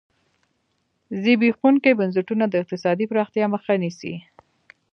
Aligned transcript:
زبېښونکي 1.23 1.91
بنسټونه 1.99 2.45
د 2.49 2.53
اقتصادي 2.63 3.05
پراختیا 3.11 3.45
مخه 3.53 3.73
نیسي. 3.83 4.13